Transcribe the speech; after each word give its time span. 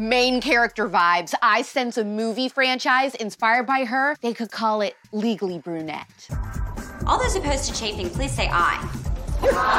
Main 0.00 0.40
character 0.40 0.88
vibes. 0.88 1.34
I 1.42 1.62
sense 1.62 1.98
a 1.98 2.04
movie 2.04 2.48
franchise 2.48 3.14
inspired 3.14 3.66
by 3.66 3.84
her. 3.84 4.16
They 4.22 4.32
could 4.32 4.50
call 4.50 4.80
it 4.80 4.96
Legally 5.12 5.58
Brunette. 5.58 6.28
All 7.06 7.18
those 7.18 7.36
opposed 7.36 7.72
to 7.72 7.78
chafing, 7.78 8.10
please 8.10 8.32
say 8.32 8.48
aye. 8.50 8.88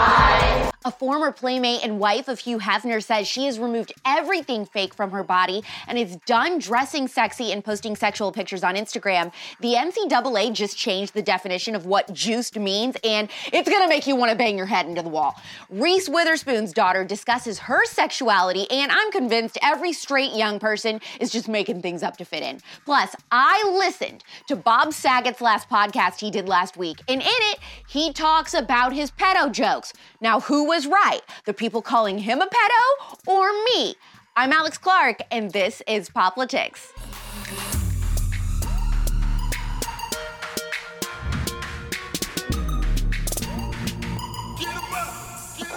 A 0.84 0.90
former 0.90 1.32
playmate 1.32 1.84
and 1.84 2.00
wife 2.00 2.28
of 2.28 2.40
Hugh 2.40 2.58
Hefner 2.58 3.04
says 3.04 3.28
she 3.28 3.46
has 3.46 3.60
removed 3.60 3.94
everything 4.04 4.66
fake 4.66 4.96
from 4.96 5.12
her 5.12 5.24
body 5.24 5.62
and 5.86 5.96
is 5.96 6.16
done 6.26 6.58
dressing 6.58 7.08
sexy 7.08 7.52
and 7.52 7.64
posting 7.64 7.96
sexual 7.96 8.32
pictures 8.32 8.64
on 8.64 8.74
Instagram. 8.74 9.32
The 9.60 9.76
NCAA 9.76 10.54
just 10.54 10.76
changed 10.76 11.14
the 11.14 11.22
definition 11.22 11.76
of 11.76 11.86
what 11.86 12.12
juiced 12.12 12.58
means, 12.58 12.98
and 13.04 13.30
it's 13.54 13.70
gonna 13.70 13.88
make 13.88 14.08
you 14.08 14.16
wanna 14.16 14.34
bang 14.34 14.58
your 14.58 14.66
head 14.66 14.88
into 14.88 15.04
the 15.04 15.10
wall. 15.10 15.40
Reese 15.70 16.10
Witherspoon's 16.10 16.74
daughter 16.74 17.06
discusses 17.06 17.60
her 17.60 17.86
sexuality, 17.86 18.66
and 18.72 18.92
I'm 18.92 19.12
convinced 19.12 19.60
every 19.62 19.94
straight 19.94 20.34
young 20.34 20.58
person 20.58 21.00
is 21.20 21.30
just 21.30 21.48
making 21.48 21.84
things 21.84 22.02
up 22.02 22.18
to 22.18 22.26
fit 22.26 22.42
in. 22.42 22.60
Plus, 22.86 23.16
I 23.30 23.72
listened 23.72 24.24
to 24.48 24.56
Bob 24.56 24.94
Saget's 24.94 25.42
last 25.42 25.70
podcast 25.70 26.20
he 26.22 26.32
did 26.32 26.50
last 26.50 26.76
week, 26.76 27.02
and 27.08 27.22
in 27.22 27.28
it, 27.28 27.60
he 27.88 28.12
talks 28.12 28.56
about 28.56 28.94
his 28.94 29.12
pedo 29.12 29.52
jokes. 29.52 29.94
Now, 30.20 30.40
who 30.40 30.71
was 30.72 30.88
right? 30.88 31.20
The 31.44 31.54
people 31.54 31.82
calling 31.82 32.20
him 32.20 32.40
a 32.40 32.46
pedo 32.46 33.28
or 33.28 33.52
me? 33.66 33.96
I'm 34.38 34.54
Alex 34.54 34.78
Clark, 34.78 35.20
and 35.30 35.52
this 35.52 35.82
is 35.86 36.10
Poplitics. 36.10 36.94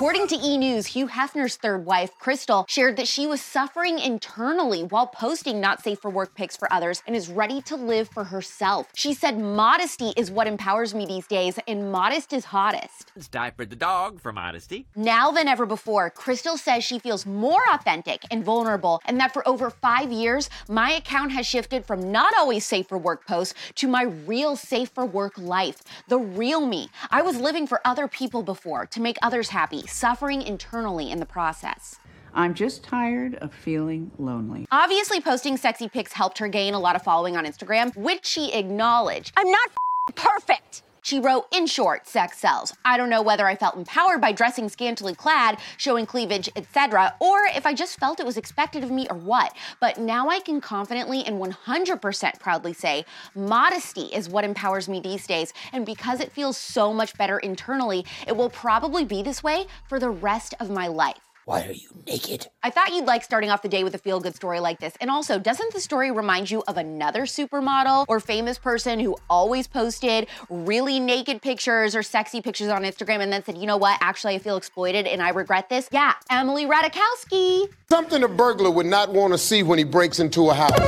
According 0.05 0.27
to 0.27 0.37
E! 0.37 0.59
News, 0.59 0.85
Hugh 0.85 1.09
Hefner's 1.09 1.57
third 1.57 1.87
wife, 1.87 2.11
Crystal, 2.19 2.67
shared 2.69 2.99
that 2.99 3.09
she 3.09 3.27
was 3.27 3.41
suffering 3.41 3.99
internally 3.99 4.83
while 4.83 5.07
posting 5.07 5.63
not 5.63 5.83
safe 5.83 5.99
for 5.99 6.11
work 6.11 6.35
pics 6.35 6.59
for 6.59 6.71
others 6.71 7.03
and 7.07 7.17
is 7.17 7.31
ready 7.31 7.63
to 7.63 7.75
live 7.75 8.11
for 8.11 8.25
herself. 8.25 8.87
She 8.95 9.15
said, 9.15 9.39
Modesty 9.39 10.13
is 10.15 10.31
what 10.31 10.47
empowers 10.47 10.95
me 10.95 11.07
these 11.07 11.27
days, 11.27 11.59
and 11.67 11.91
modest 11.91 12.35
is 12.35 12.45
hottest. 12.45 13.13
It's 13.17 13.29
diapered 13.29 13.71
the 13.71 13.77
dog 13.77 14.21
for 14.21 14.31
modesty. 14.31 14.87
Now 14.95 15.31
than 15.31 15.49
ever 15.49 15.65
before, 15.65 16.11
Crystal 16.11 16.59
says 16.59 16.85
she 16.85 16.99
feels 16.99 17.25
more 17.25 17.63
authentic 17.73 18.25
and 18.31 18.45
vulnerable, 18.45 19.01
and 19.07 19.19
that 19.21 19.33
for 19.33 19.49
over 19.49 19.71
five 19.71 20.13
years, 20.13 20.51
my 20.69 20.93
account 20.93 21.33
has 21.33 21.47
shifted 21.47 21.87
from 21.87 22.13
not 22.13 22.35
always 22.37 22.67
safe 22.67 22.89
for 22.89 22.99
work 22.99 23.27
posts 23.27 23.55
to 23.77 23.89
my 23.89 24.03
real 24.03 24.55
safe 24.55 24.91
for 24.91 25.07
work 25.07 25.39
life, 25.39 25.83
the 26.09 26.19
real 26.19 26.67
me. 26.67 26.91
I 27.11 27.23
was 27.23 27.39
living 27.39 27.67
for 27.67 27.81
other 27.87 28.07
people 28.07 28.43
before 28.43 28.85
to 28.85 29.01
make 29.01 29.17
others 29.23 29.49
happy, 29.49 29.87
suffering 29.95 30.43
internally 30.43 31.11
in 31.11 31.21
the 31.21 31.27
process. 31.27 31.99
I'm 32.35 32.53
just 32.55 32.83
tired 32.83 33.37
of 33.37 33.55
feeling 33.55 34.11
lonely. 34.19 34.67
Obviously, 34.73 35.21
posting 35.21 35.57
sexy 35.57 35.89
pics 35.89 36.13
helped 36.13 36.39
her 36.39 36.49
gain 36.49 36.75
a 36.75 36.81
lot 36.81 36.97
of 36.97 37.03
following 37.03 37.37
on 37.37 37.45
Instagram, 37.47 37.97
which 37.97 38.27
she 38.27 38.53
acknowledged. 38.53 39.33
I'm 39.37 39.51
not 39.51 39.71
f- 40.09 40.15
perfect. 40.17 40.83
She 41.05 41.21
wrote, 41.21 41.47
in 41.53 41.67
short, 41.67 42.09
sex 42.09 42.39
sells. 42.39 42.73
I 42.83 42.97
don't 42.97 43.11
know 43.11 43.21
whether 43.21 43.47
I 43.47 43.57
felt 43.57 43.77
empowered 43.77 44.23
by 44.23 44.33
dressing 44.33 44.71
scantily 44.71 45.15
clad, 45.15 45.59
showing 45.77 46.07
cleavage, 46.07 46.49
etc., 46.57 47.15
or 47.21 47.41
if 47.55 47.67
I 47.67 47.75
just 47.75 48.01
felt 48.01 48.21
it 48.21 48.27
was 48.27 48.39
expected 48.39 48.83
of 48.83 48.91
me 48.91 49.07
or 49.11 49.19
what. 49.19 49.55
But 49.81 49.99
now 49.99 50.31
I 50.31 50.41
can 50.41 50.63
confidently 50.63 51.23
and 51.23 51.39
100% 51.39 52.41
proudly 52.41 52.73
say, 52.73 53.05
modesty 53.35 54.05
is 54.15 54.31
what 54.31 54.45
empowers 54.45 54.89
me 54.89 54.99
these 54.99 55.27
days. 55.27 55.53
And 55.75 55.85
because 55.85 56.21
it 56.21 56.33
feels 56.33 56.57
so 56.57 56.91
much 56.95 57.19
better 57.19 57.39
internally, 57.39 58.07
it 58.27 58.35
will 58.35 58.49
probably 58.49 59.05
be 59.05 59.23
this 59.23 59.43
way 59.43 59.67
for 59.87 60.01
the 60.01 60.09
rest 60.09 60.55
of 60.59 60.71
my 60.71 60.87
life. 60.87 61.34
Why 61.47 61.67
are 61.67 61.73
you 61.73 61.91
naked? 62.07 62.47
I 62.63 62.71
thought 62.71 62.95
you'd 62.95 63.05
like 63.05 63.23
starting 63.23 63.51
off 63.51 63.61
the 63.61 63.69
day 63.69 63.85
with 63.85 63.95
a 63.95 63.99
feel 63.99 64.19
good 64.19 64.35
story 64.35 64.61
like 64.61 64.81
this. 64.81 64.95
And 64.99 65.11
also, 65.11 65.39
doesn't 65.39 65.75
the 65.75 65.81
story 65.81 66.11
remind 66.11 66.51
you 66.51 66.63
of 66.67 66.79
another 66.79 67.23
supermodel 67.25 68.07
or 68.09 68.19
famous 68.19 68.57
person 68.57 68.99
who 68.99 69.15
always 69.29 69.67
posted 69.67 70.27
really 70.49 70.99
naked 70.99 71.43
pictures 71.43 71.95
or 71.95 72.03
sexy 72.03 72.41
pictures 72.41 72.69
on 72.69 72.83
Instagram 72.83 73.21
and 73.21 73.31
then 73.31 73.45
said, 73.45 73.59
you 73.59 73.67
know 73.67 73.77
what, 73.77 73.99
actually, 74.01 74.35
I 74.37 74.39
feel 74.39 74.57
exploited 74.57 75.07
and 75.07 75.23
I 75.23 75.29
regret 75.31 75.69
this? 75.69 75.87
Yeah, 75.93 76.15
Emily 76.31 76.65
Ratajkowski. 76.65 77.69
Something 77.91 78.23
a 78.23 78.29
burglar 78.29 78.71
would 78.71 78.87
not 78.87 79.13
want 79.13 79.35
to 79.35 79.39
see 79.39 79.63
when 79.63 79.77
he 79.77 79.85
breaks 79.85 80.21
into 80.21 80.49
a 80.49 80.55
house. 80.55 80.79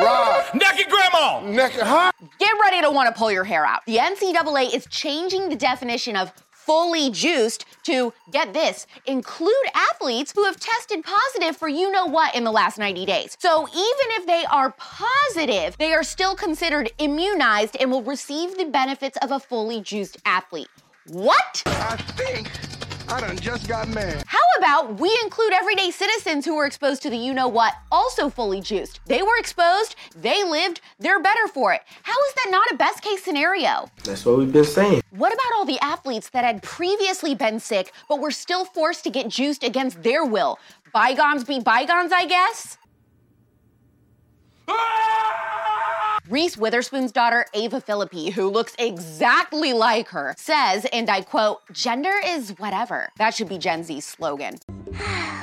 Rob. 0.00 0.44
Naked 0.54 0.90
grandma! 0.90 1.40
Naked, 1.40 1.80
huh? 1.80 2.12
Get 2.38 2.52
ready 2.62 2.82
to 2.82 2.90
want 2.90 3.12
to 3.12 3.18
pull 3.18 3.32
your 3.32 3.44
hair 3.44 3.64
out. 3.64 3.86
The 3.86 3.96
NCAA 3.96 4.74
is 4.74 4.86
changing 4.86 5.48
the 5.48 5.56
definition 5.56 6.14
of 6.14 6.30
fully 6.68 7.08
juiced 7.08 7.64
to 7.82 8.12
get 8.30 8.52
this 8.52 8.86
include 9.06 9.54
athletes 9.74 10.32
who 10.36 10.44
have 10.44 10.60
tested 10.60 11.02
positive 11.02 11.56
for 11.56 11.66
you 11.66 11.90
know 11.90 12.04
what 12.04 12.34
in 12.34 12.44
the 12.44 12.52
last 12.52 12.76
90 12.76 13.06
days. 13.06 13.38
So 13.40 13.66
even 13.66 14.06
if 14.18 14.26
they 14.26 14.44
are 14.50 14.74
positive, 14.76 15.78
they 15.78 15.94
are 15.94 16.02
still 16.02 16.36
considered 16.36 16.92
immunized 16.98 17.74
and 17.80 17.90
will 17.90 18.02
receive 18.02 18.58
the 18.58 18.66
benefits 18.66 19.16
of 19.22 19.30
a 19.30 19.40
fully 19.40 19.80
juiced 19.80 20.18
athlete. 20.26 20.68
What? 21.06 21.62
I 21.64 21.96
think 21.96 22.50
I 23.10 23.20
done 23.20 23.38
just 23.38 23.66
got 23.66 23.88
mad. 23.88 24.22
How 24.26 24.38
about 24.58 25.00
we 25.00 25.18
include 25.24 25.54
everyday 25.54 25.90
citizens 25.90 26.44
who 26.44 26.54
were 26.54 26.66
exposed 26.66 27.00
to 27.02 27.10
the 27.10 27.16
you 27.16 27.32
know 27.32 27.48
what 27.48 27.72
also 27.90 28.28
fully 28.28 28.60
juiced? 28.60 29.00
They 29.06 29.22
were 29.22 29.38
exposed, 29.38 29.96
they 30.14 30.44
lived, 30.44 30.82
they're 30.98 31.20
better 31.20 31.48
for 31.48 31.72
it. 31.72 31.80
How 32.02 32.12
is 32.12 32.34
that 32.34 32.48
not 32.50 32.70
a 32.70 32.76
best 32.76 33.02
case 33.02 33.24
scenario? 33.24 33.90
That's 34.04 34.26
what 34.26 34.36
we've 34.36 34.52
been 34.52 34.64
saying. 34.64 35.00
What 35.10 35.32
about 35.32 35.56
all 35.56 35.64
the 35.64 35.78
athletes 35.80 36.28
that 36.30 36.44
had 36.44 36.62
previously 36.62 37.34
been 37.34 37.60
sick 37.60 37.92
but 38.10 38.20
were 38.20 38.30
still 38.30 38.66
forced 38.66 39.04
to 39.04 39.10
get 39.10 39.28
juiced 39.28 39.64
against 39.64 40.02
their 40.02 40.24
will? 40.24 40.58
Bygones 40.92 41.44
be 41.44 41.60
bygones, 41.60 42.12
I 42.12 42.26
guess? 42.26 42.76
Ah! 44.68 46.18
Reese 46.28 46.58
Witherspoon's 46.58 47.10
daughter, 47.10 47.46
Ava 47.54 47.80
Philippi, 47.80 48.30
who 48.30 48.48
looks 48.50 48.74
exactly 48.78 49.72
like 49.72 50.08
her, 50.08 50.34
says, 50.36 50.84
and 50.92 51.08
I 51.08 51.22
quote, 51.22 51.60
gender 51.72 52.14
is 52.24 52.50
whatever. 52.58 53.08
That 53.16 53.34
should 53.34 53.48
be 53.48 53.58
Gen 53.58 53.82
Z's 53.82 54.04
slogan. 54.04 54.58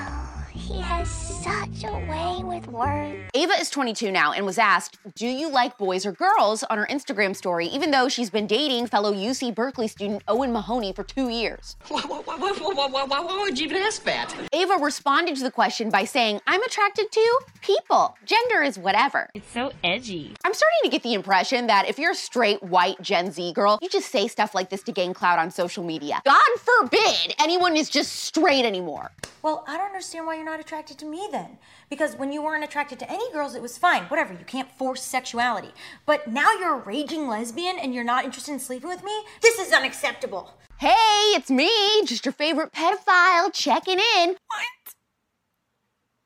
He 0.66 0.82
has 0.82 1.08
such 1.12 1.84
a 1.84 1.94
way 2.10 2.44
with 2.44 2.66
words. 2.70 3.30
Ava 3.36 3.54
is 3.54 3.70
22 3.70 4.12
now 4.12 4.32
and 4.32 4.48
was 4.48 4.58
asked, 4.58 4.98
Do 5.14 5.28
you 5.28 5.48
like 5.48 5.78
boys 5.78 6.08
or 6.08 6.12
girls 6.12 6.64
on 6.64 6.80
her 6.80 6.88
Instagram 6.88 7.36
story, 7.36 7.68
even 7.68 7.92
though 7.92 8.10
she's 8.10 8.32
been 8.32 8.48
dating 8.48 8.88
fellow 8.88 9.14
UC 9.14 9.54
Berkeley 9.54 9.88
student 9.88 10.24
Owen 10.28 10.52
Mahoney 10.52 10.92
for 10.92 11.04
two 11.04 11.30
years? 11.30 11.76
Why, 11.88 12.02
why, 12.02 12.20
why, 12.26 12.38
why, 12.38 12.88
why, 12.88 13.04
why, 13.04 13.20
why 13.20 13.42
would 13.44 13.60
you 13.60 13.68
even 13.68 13.78
ask 13.78 14.04
that? 14.06 14.34
Ava 14.54 14.78
responded 14.82 15.36
to 15.36 15.44
the 15.44 15.52
question 15.52 15.92
by 15.92 16.04
saying, 16.04 16.42
I'm 16.48 16.64
attracted 16.64 17.12
to 17.12 17.40
people. 17.62 18.18
Gender 18.26 18.64
is 18.64 18.80
whatever. 18.80 19.30
It's 19.36 19.52
so 19.52 19.72
edgy. 19.84 20.34
I'm 20.44 20.54
starting 20.56 20.80
to 20.86 20.90
get 20.90 21.04
the 21.04 21.14
impression 21.14 21.68
that 21.68 21.88
if 21.88 22.00
you're 22.00 22.14
a 22.14 22.16
straight 22.16 22.64
white 22.64 23.00
Gen 23.04 23.32
Z 23.32 23.54
girl, 23.54 23.78
you 23.84 23.90
just 23.90 24.10
say 24.10 24.28
stuff 24.28 24.56
like 24.56 24.72
this 24.72 24.82
to 24.82 24.92
gain 24.92 25.14
clout 25.14 25.38
on 25.38 25.52
social 25.52 25.84
media. 25.84 26.24
God 26.26 26.42
forbid 26.58 27.36
anyone 27.40 27.76
is 27.76 27.88
just 27.88 28.14
straight 28.14 28.66
anymore. 28.66 29.12
Well, 29.44 29.64
I 29.68 29.78
don't 29.78 29.86
understand 29.86 30.26
why 30.26 30.38
you're 30.38 30.44
not 30.44 30.55
attracted 30.60 30.98
to 31.00 31.06
me 31.06 31.28
then. 31.32 31.58
Because 31.90 32.16
when 32.16 32.32
you 32.32 32.42
weren't 32.44 32.64
attracted 32.64 33.00
to 33.00 33.12
any 33.12 33.32
girls, 33.32 33.56
it 33.56 33.62
was 33.62 33.78
fine. 33.78 34.04
Whatever, 34.04 34.34
you 34.34 34.46
can't 34.46 34.72
force 34.72 35.02
sexuality. 35.02 35.72
But 36.06 36.28
now 36.28 36.52
you're 36.54 36.76
a 36.76 36.84
raging 36.84 37.28
lesbian 37.28 37.78
and 37.80 37.94
you're 37.94 38.04
not 38.04 38.26
interested 38.26 38.54
in 38.54 38.60
sleeping 38.60 38.90
with 38.90 39.04
me? 39.04 39.14
This 39.42 39.60
is 39.60 39.74
unacceptable. 39.74 40.58
Hey, 40.78 40.94
it's 41.36 41.50
me, 41.50 41.70
just 42.06 42.26
your 42.26 42.34
favorite 42.34 42.74
pedophile, 42.74 43.54
checking 43.54 44.00
in. 44.00 44.30
What? 44.30 44.94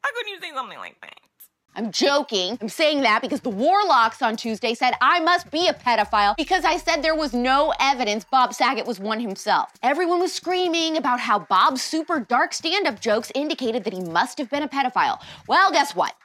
How 0.04 0.10
could 0.16 0.28
you 0.28 0.40
say 0.42 0.52
something 0.54 0.78
like 0.78 1.00
that? 1.02 1.19
I'm 1.80 1.94
joking. 1.94 2.58
I'm 2.60 2.68
saying 2.68 3.04
that 3.04 3.22
because 3.22 3.40
the 3.40 3.50
Warlocks 3.50 4.22
on 4.22 4.36
Tuesday 4.36 4.74
said 4.74 4.96
I 5.00 5.22
must 5.22 5.50
be 5.50 5.70
a 5.70 5.74
pedophile 5.74 6.36
because 6.36 6.66
I 6.66 6.76
said 6.76 7.02
there 7.02 7.16
was 7.16 7.34
no 7.34 7.74
evidence 7.80 8.26
Bob 8.26 8.54
Saget 8.54 8.86
was 8.86 9.00
one 9.00 9.22
himself. 9.22 9.72
Everyone 9.82 10.20
was 10.20 10.34
screaming 10.34 10.98
about 10.98 11.22
how 11.22 11.40
Bob's 11.40 11.82
super 11.82 12.20
dark 12.20 12.54
stand 12.54 12.86
up 12.86 13.00
jokes 13.00 13.32
indicated 13.34 13.86
that 13.86 13.94
he 13.94 14.02
must 14.02 14.40
have 14.40 14.50
been 14.50 14.62
a 14.62 14.68
pedophile. 14.68 15.22
Well, 15.48 15.72
guess 15.72 15.96
what? 15.96 16.16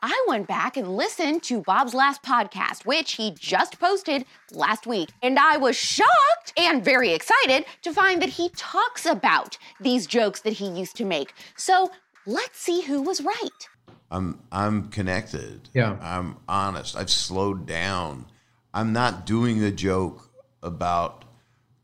I 0.00 0.24
went 0.26 0.48
back 0.48 0.78
and 0.78 0.96
listened 0.96 1.42
to 1.42 1.60
Bob's 1.60 1.92
last 1.92 2.22
podcast, 2.22 2.86
which 2.86 3.12
he 3.12 3.32
just 3.32 3.78
posted 3.78 4.24
last 4.50 4.86
week. 4.86 5.10
And 5.20 5.38
I 5.38 5.58
was 5.58 5.76
shocked 5.76 6.54
and 6.56 6.82
very 6.82 7.12
excited 7.12 7.66
to 7.82 7.92
find 7.92 8.22
that 8.22 8.30
he 8.30 8.48
talks 8.56 9.04
about 9.04 9.58
these 9.78 10.06
jokes 10.06 10.40
that 10.40 10.54
he 10.54 10.68
used 10.68 10.96
to 10.96 11.04
make. 11.04 11.34
So 11.54 11.90
let's 12.24 12.58
see 12.58 12.80
who 12.80 13.02
was 13.02 13.20
right. 13.20 13.68
I'm 14.12 14.38
I'm 14.52 14.88
connected. 14.90 15.70
Yeah. 15.72 15.96
I'm 16.00 16.36
honest. 16.46 16.94
I've 16.96 17.10
slowed 17.10 17.66
down. 17.66 18.26
I'm 18.74 18.92
not 18.92 19.26
doing 19.26 19.60
the 19.60 19.72
joke 19.72 20.30
about 20.62 21.24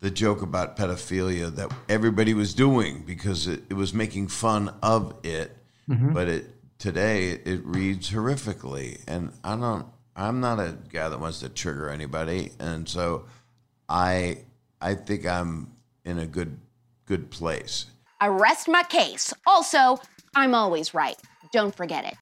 the 0.00 0.10
joke 0.10 0.42
about 0.42 0.76
pedophilia 0.76 1.52
that 1.56 1.72
everybody 1.88 2.34
was 2.34 2.54
doing 2.54 3.02
because 3.04 3.48
it, 3.48 3.62
it 3.70 3.74
was 3.74 3.92
making 3.94 4.28
fun 4.28 4.72
of 4.82 5.14
it. 5.24 5.56
Mhm. 5.88 6.12
But 6.12 6.28
it 6.28 6.54
today 6.78 7.30
it 7.30 7.64
reads 7.64 8.10
horrifically, 8.10 9.00
and 9.08 9.32
I 9.42 9.56
don't. 9.56 9.86
I'm 10.14 10.40
not 10.40 10.58
a 10.60 10.76
guy 10.90 11.08
that 11.08 11.18
wants 11.18 11.40
to 11.40 11.48
trigger 11.48 11.88
anybody, 11.88 12.52
and 12.60 12.86
so 12.88 13.24
I 13.88 14.44
I 14.82 14.94
think 14.94 15.26
I'm 15.26 15.72
in 16.04 16.18
a 16.18 16.26
good 16.26 16.58
good 17.06 17.30
place. 17.30 17.86
I 18.20 18.26
rest 18.28 18.68
my 18.68 18.82
case. 18.82 19.32
Also, 19.46 19.98
I'm 20.34 20.54
always 20.54 20.92
right. 20.92 21.16
Don't 21.52 21.74
forget 21.74 22.04
it. 22.04 22.16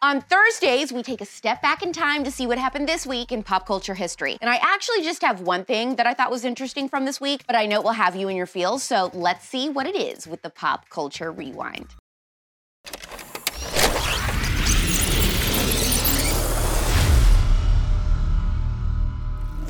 On 0.00 0.22
Thursdays, 0.22 0.92
we 0.92 1.02
take 1.02 1.20
a 1.20 1.26
step 1.26 1.60
back 1.60 1.82
in 1.82 1.92
time 1.92 2.24
to 2.24 2.30
see 2.30 2.46
what 2.46 2.56
happened 2.56 2.88
this 2.88 3.04
week 3.04 3.32
in 3.32 3.42
pop 3.42 3.66
culture 3.66 3.94
history. 3.94 4.38
And 4.40 4.48
I 4.48 4.56
actually 4.62 5.02
just 5.02 5.22
have 5.22 5.40
one 5.40 5.64
thing 5.64 5.96
that 5.96 6.06
I 6.06 6.14
thought 6.14 6.30
was 6.30 6.44
interesting 6.44 6.88
from 6.88 7.04
this 7.04 7.20
week, 7.20 7.42
but 7.46 7.56
I 7.56 7.66
know 7.66 7.80
it 7.80 7.84
will 7.84 7.90
have 7.90 8.16
you 8.16 8.28
in 8.28 8.36
your 8.36 8.46
feels, 8.46 8.82
so 8.84 9.10
let's 9.12 9.46
see 9.46 9.68
what 9.68 9.86
it 9.86 9.96
is 9.96 10.26
with 10.26 10.42
the 10.42 10.50
pop 10.50 10.88
culture 10.88 11.32
rewind. 11.32 11.94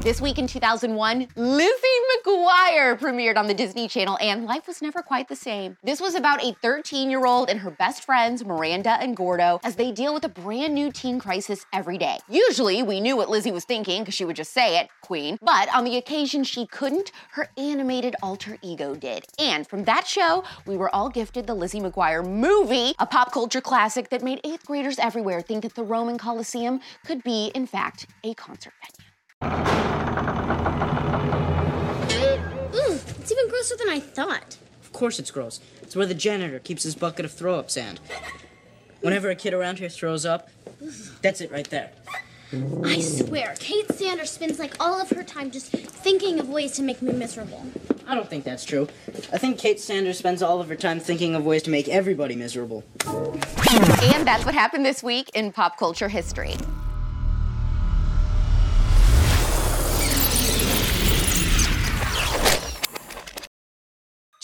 This 0.03 0.21
week 0.21 0.39
in 0.39 0.47
2001, 0.47 1.29
Lizzie 1.35 1.73
McGuire 2.25 2.97
premiered 2.99 3.37
on 3.37 3.49
the 3.49 3.53
Disney 3.53 3.89
Channel, 3.89 4.17
and 4.21 4.47
life 4.47 4.69
was 4.69 4.81
never 4.81 5.03
quite 5.03 5.29
the 5.29 5.35
same. 5.35 5.77
This 5.83 6.01
was 6.01 6.15
about 6.15 6.43
a 6.43 6.55
13 6.63 7.11
year 7.11 7.27
old 7.27 7.51
and 7.51 7.59
her 7.61 7.71
best 7.71 8.05
friends, 8.05 8.45
Miranda 8.45 8.91
and 9.01 9.17
Gordo, 9.17 9.59
as 9.65 9.75
they 9.75 9.91
deal 9.91 10.15
with 10.15 10.25
a 10.25 10.29
brand 10.29 10.73
new 10.73 10.93
teen 10.93 11.19
crisis 11.19 11.67
every 11.73 11.99
day. 11.99 12.19
Usually, 12.29 12.81
we 12.83 13.01
knew 13.01 13.17
what 13.17 13.29
Lizzie 13.29 13.51
was 13.51 13.65
thinking 13.65 14.03
because 14.03 14.15
she 14.15 14.25
would 14.25 14.37
just 14.37 14.53
say 14.53 14.79
it, 14.79 14.89
Queen. 15.03 15.37
But 15.43 15.69
on 15.75 15.85
the 15.85 15.97
occasion 15.97 16.45
she 16.45 16.67
couldn't, 16.67 17.11
her 17.33 17.49
animated 17.59 18.15
alter 18.23 18.57
ego 18.63 18.95
did. 18.95 19.25
And 19.39 19.67
from 19.67 19.83
that 19.85 20.07
show, 20.07 20.45
we 20.65 20.77
were 20.77 20.95
all 20.95 21.11
gifted 21.11 21.49
the 21.49 21.55
Lizzie 21.55 21.81
McGuire 21.81 22.25
movie, 22.25 22.95
a 23.01 23.07
pop 23.07 23.33
culture 23.33 23.61
classic 23.61 24.11
that 24.11 24.23
made 24.23 24.41
eighth 24.45 24.65
graders 24.65 25.01
everywhere 25.01 25.41
think 25.41 25.65
that 25.65 25.75
the 25.75 25.85
Roman 25.85 26.19
Colosseum 26.19 26.81
could 27.05 27.25
be, 27.25 27.51
in 27.55 27.67
fact, 27.67 28.07
a 28.23 28.33
concert 28.35 28.73
venue. 28.81 29.08
Ooh, 32.75 32.99
it's 33.19 33.33
even 33.33 33.49
grosser 33.49 33.77
than 33.77 33.89
I 33.89 34.01
thought. 34.01 34.57
Of 34.83 34.93
course 34.93 35.19
it's 35.19 35.31
gross. 35.31 35.61
It's 35.83 35.97
where 35.97 36.07
the 36.07 36.15
janitor 36.15 36.59
keeps 36.59 36.83
his 36.83 36.95
bucket 36.95 37.25
of 37.25 37.33
throw 37.33 37.59
up 37.59 37.71
sand. 37.71 38.01
Whenever 39.01 39.31
a 39.31 39.35
kid 39.37 39.55
around 39.55 39.79
here 39.79 39.89
throws 39.89 40.27
up, 40.27 40.49
that's 41.23 41.41
it 41.41 41.51
right 41.53 41.69
there. 41.71 41.91
I 42.83 43.01
swear, 43.01 43.55
Kate 43.61 43.91
Sanders 43.93 44.31
spends 44.31 44.59
like 44.59 44.75
all 44.81 45.01
of 45.01 45.11
her 45.11 45.23
time 45.23 45.51
just 45.51 45.71
thinking 45.71 46.41
of 46.41 46.49
ways 46.49 46.73
to 46.73 46.83
make 46.83 47.03
me 47.03 47.13
miserable. 47.13 47.65
I 48.07 48.15
don't 48.15 48.29
think 48.29 48.45
that's 48.45 48.65
true. 48.65 48.89
I 49.33 49.39
think 49.39 49.59
Kate 49.59 49.79
Sanders 49.79 50.17
spends 50.19 50.43
all 50.43 50.61
of 50.61 50.69
her 50.71 50.77
time 50.77 50.99
thinking 50.99 51.35
of 51.35 51.45
ways 51.45 51.63
to 51.65 51.71
make 51.71 51.89
everybody 51.89 52.35
miserable. 52.37 52.85
And 53.07 54.27
that's 54.27 54.47
what 54.47 54.55
happened 54.55 54.87
this 54.87 55.03
week 55.03 55.31
in 55.35 55.53
pop 55.53 55.77
culture 55.77 56.09
history. 56.09 56.57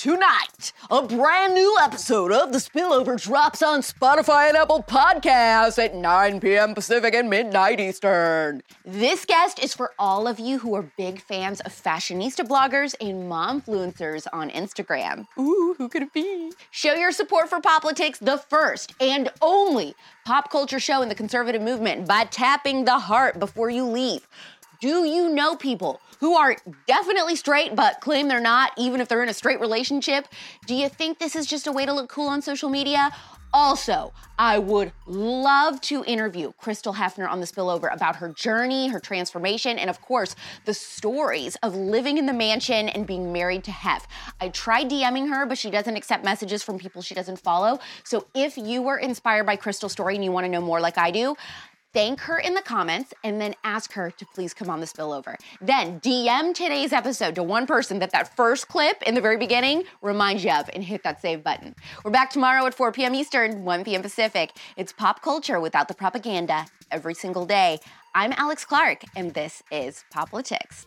Tonight, 0.04 0.74
a 0.90 1.00
brand 1.00 1.54
new 1.54 1.78
episode 1.80 2.30
of 2.30 2.52
The 2.52 2.58
Spillover 2.58 3.18
drops 3.18 3.62
on 3.62 3.80
Spotify 3.80 4.48
and 4.48 4.56
Apple 4.58 4.82
Podcasts 4.82 5.82
at 5.82 5.94
9 5.94 6.40
p.m. 6.40 6.74
Pacific 6.74 7.14
and 7.14 7.30
midnight 7.30 7.80
Eastern. 7.80 8.62
This 8.84 9.24
guest 9.24 9.64
is 9.64 9.72
for 9.72 9.92
all 9.98 10.28
of 10.28 10.38
you 10.38 10.58
who 10.58 10.74
are 10.74 10.82
big 10.98 11.22
fans 11.22 11.60
of 11.60 11.72
fashionista 11.72 12.46
bloggers 12.46 12.94
and 13.00 13.32
momfluencers 13.32 14.26
on 14.30 14.50
Instagram. 14.50 15.26
Ooh, 15.38 15.74
who 15.78 15.88
could 15.88 16.02
it 16.02 16.12
be? 16.12 16.52
Show 16.70 16.92
your 16.92 17.10
support 17.10 17.48
for 17.48 17.62
Poplitics, 17.62 18.18
the 18.18 18.36
first 18.36 18.92
and 19.00 19.30
only 19.40 19.94
pop 20.26 20.50
culture 20.50 20.80
show 20.80 21.00
in 21.00 21.08
the 21.08 21.14
conservative 21.14 21.62
movement, 21.62 22.06
by 22.06 22.24
tapping 22.24 22.84
the 22.84 22.98
heart 22.98 23.38
before 23.38 23.70
you 23.70 23.84
leave. 23.84 24.26
Do 24.84 25.06
you 25.06 25.30
know 25.30 25.56
people 25.56 26.02
who 26.20 26.34
are 26.34 26.56
definitely 26.86 27.36
straight 27.36 27.74
but 27.74 28.02
claim 28.02 28.28
they're 28.28 28.38
not, 28.38 28.70
even 28.76 29.00
if 29.00 29.08
they're 29.08 29.22
in 29.22 29.30
a 29.30 29.32
straight 29.32 29.58
relationship? 29.58 30.28
Do 30.66 30.74
you 30.74 30.90
think 30.90 31.18
this 31.18 31.34
is 31.34 31.46
just 31.46 31.66
a 31.66 31.72
way 31.72 31.86
to 31.86 31.92
look 31.94 32.10
cool 32.10 32.28
on 32.28 32.42
social 32.42 32.68
media? 32.68 33.10
Also, 33.54 34.12
I 34.38 34.58
would 34.58 34.92
love 35.06 35.80
to 35.82 36.04
interview 36.04 36.52
Crystal 36.58 36.92
Hefner 36.92 37.26
on 37.30 37.40
the 37.40 37.46
spillover 37.46 37.90
about 37.94 38.16
her 38.16 38.28
journey, 38.28 38.88
her 38.88 39.00
transformation, 39.00 39.78
and 39.78 39.88
of 39.88 40.02
course, 40.02 40.36
the 40.66 40.74
stories 40.74 41.56
of 41.62 41.74
living 41.74 42.18
in 42.18 42.26
the 42.26 42.34
mansion 42.34 42.90
and 42.90 43.06
being 43.06 43.32
married 43.32 43.64
to 43.64 43.70
Hef. 43.70 44.06
I 44.38 44.50
tried 44.50 44.90
DMing 44.90 45.30
her, 45.30 45.46
but 45.46 45.56
she 45.56 45.70
doesn't 45.70 45.96
accept 45.96 46.26
messages 46.26 46.62
from 46.62 46.78
people 46.78 47.00
she 47.00 47.14
doesn't 47.14 47.38
follow. 47.38 47.80
So 48.02 48.26
if 48.34 48.58
you 48.58 48.82
were 48.82 48.98
inspired 48.98 49.46
by 49.46 49.56
Crystal's 49.56 49.92
story 49.92 50.16
and 50.16 50.22
you 50.24 50.32
want 50.32 50.44
to 50.44 50.50
know 50.50 50.60
more 50.60 50.80
like 50.80 50.98
I 50.98 51.10
do, 51.10 51.36
thank 51.94 52.20
her 52.20 52.38
in 52.38 52.54
the 52.54 52.60
comments 52.60 53.14
and 53.22 53.40
then 53.40 53.54
ask 53.64 53.92
her 53.92 54.10
to 54.10 54.26
please 54.26 54.52
come 54.52 54.68
on 54.68 54.80
the 54.80 54.86
spillover. 54.86 55.36
Then 55.60 56.00
DM 56.00 56.52
today's 56.52 56.92
episode 56.92 57.36
to 57.36 57.42
one 57.42 57.66
person 57.66 58.00
that 58.00 58.10
that 58.10 58.36
first 58.36 58.68
clip 58.68 59.00
in 59.06 59.14
the 59.14 59.20
very 59.20 59.38
beginning 59.38 59.84
reminds 60.02 60.44
you 60.44 60.50
of 60.50 60.68
and 60.74 60.84
hit 60.84 61.04
that 61.04 61.22
save 61.22 61.42
button. 61.42 61.74
We're 62.04 62.10
back 62.10 62.30
tomorrow 62.30 62.66
at 62.66 62.74
4 62.74 62.92
p.m. 62.92 63.14
Eastern, 63.14 63.64
1 63.64 63.84
p.m. 63.84 64.02
Pacific. 64.02 64.50
It's 64.76 64.92
pop 64.92 65.22
culture 65.22 65.60
without 65.60 65.88
the 65.88 65.94
propaganda 65.94 66.66
every 66.90 67.14
single 67.14 67.46
day. 67.46 67.78
I'm 68.14 68.32
Alex 68.36 68.64
Clark, 68.64 69.04
and 69.16 69.32
this 69.32 69.62
is 69.70 70.04
Poplitics. 70.12 70.86